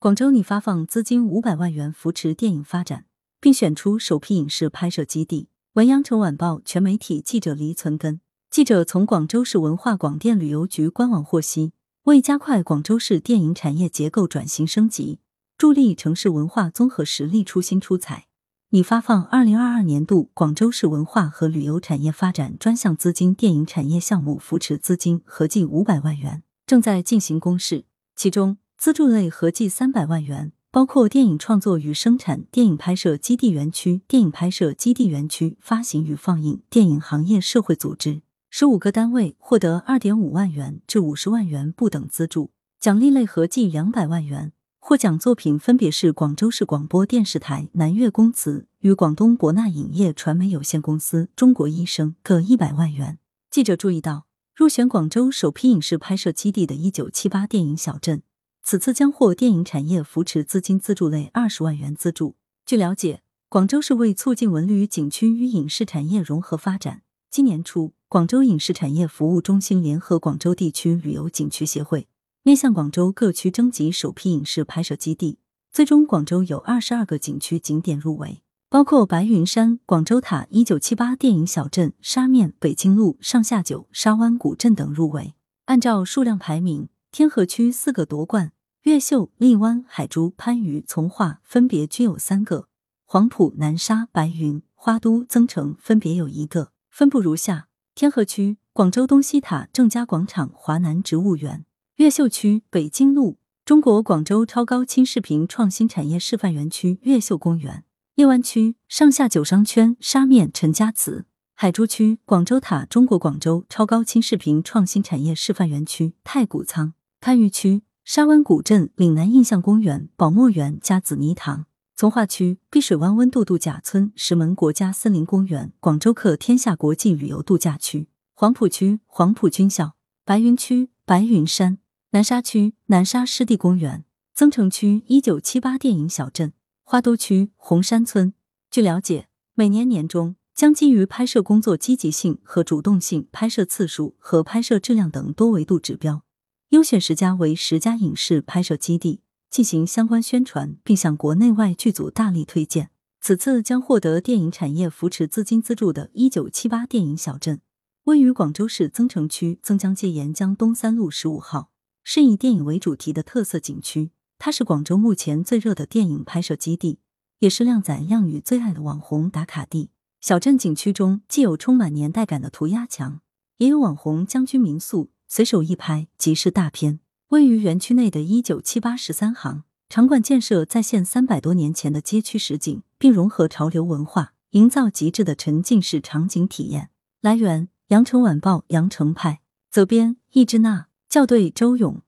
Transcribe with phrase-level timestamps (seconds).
[0.00, 3.06] 广州拟发放资金五百万元扶持电影发展，
[3.40, 5.48] 并选出首批影视拍摄基地。
[5.72, 8.20] 文阳城晚报全媒体记者黎存根。
[8.48, 11.72] 记者从广州市文化广电旅游局官网获悉，
[12.04, 15.18] 为加快广州市电影产业结构转型升级，
[15.56, 18.28] 助力城市文化综合实力出新出彩，
[18.70, 27.86] 拟发放二零二二年度广州市文化和旅游产业发展专项资金电影产业项目扶持资金合计五百万元，正在进行公示。
[28.14, 30.52] 其中，资助类合计三百万元。
[30.70, 44.52] 包括电影创作与生产、电影拍摄基地园区、电影拍摄基地园区发行与放映、电影行业社会组织十五个单位获得二点五万元至五十万元不等资助，奖励类合计两百万元。
[44.78, 53.18] 获奖作品分别是广州市广播电视台南粤公祠与广东博纳影业传媒有限公司、中国医生各一百万元。
[53.50, 58.22] 记者注意到，入选广州首批影视拍摄基地的一九七八电影小镇。
[58.70, 62.36] 此次将获电影产业扶持资金资助类二十万元资助。
[62.66, 72.08] 据了解，广州市为促进文旅景区与影视产业融合发展，今年初，广州影视产业服务中心联合广州地区旅游景区协会，
[72.42, 75.38] 面向广州各区征集首批影视拍摄基地。
[75.72, 85.32] 最终，广州有二十二个景区景点入围，包括白云山、广州塔、一九七八电影小镇、沙面、北京路、上下九、沙湾古镇等入围。
[85.64, 88.52] 按照数量排名，天河区四个夺冠。
[88.88, 92.68] 越秀、荔湾、海珠、番禺、从化分别均有三个，
[93.04, 96.72] 黄埔、南沙、白云、花都、增城分别有一个。
[96.88, 101.66] 分布如下：天河区广州东西塔、正佳广场、华南植物园；
[101.96, 107.82] 越秀区北京路中国广州超高清视频创新产业示范园区越秀公园；
[108.14, 116.14] 荔湾区上下九商圈、沙面、陈家祠；海珠区广州塔中国广州超高清视频创新产业示范园区。
[116.24, 117.82] 太古仓；番禺区。
[118.10, 129.90] 沙湾古镇、岭南印象公园、宝墨园加紫泥塘；从化区碧水湾温度度假村、石门国家森林公园、广州客天下国际旅游度假区；黄埔区黄埔军校；
[130.24, 131.76] 白云区白云山；
[132.12, 136.52] 南沙区南沙湿地公园；增城区一九七八电影小镇；
[136.82, 138.32] 花都区红山村。
[138.70, 146.22] 据了解，每年年中将基于拍摄工作积极性和主动性、拍摄次数和拍摄质量等多维度指标。
[146.70, 152.90] 优选十家为十佳影视拍摄基地进行相关宣传，并向国内外剧组大力推荐。
[153.22, 157.62] 此次将获得电影产业扶持资金资助的“一九七八”电影小镇，
[158.04, 161.70] 位于广州市增城区增江街沿江东三路十五号，
[162.04, 164.10] 是以电影为主题的特色景区。
[164.38, 167.00] 它是广州目前最热的电影拍摄基地，
[167.38, 169.88] 也是靓仔靓女最爱的网红打卡地。
[170.20, 173.22] 小镇景区中既有充满年代感的涂鸦墙，
[173.56, 175.10] 也有网红将军民宿。
[175.28, 177.00] 随手一拍即是大片。
[177.28, 186.88] 位于园区内的一九七八十三行场馆建设再现三百多年前的街区实景，并融合潮流文化，营造极致的沉浸式场景体验。
[187.20, 189.40] 来源：羊城晚报羊城派，
[189.70, 192.00] 责编：易之娜，校对：周勇。